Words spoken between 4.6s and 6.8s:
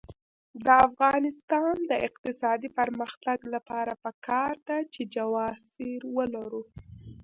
ده چې جواز سیر ولرو.